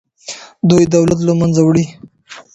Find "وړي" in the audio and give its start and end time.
1.63-1.85